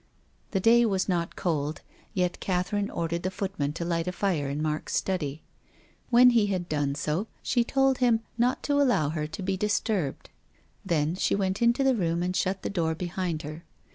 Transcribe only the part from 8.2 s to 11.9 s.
not to allow her to be disturbed. Then she v/ent into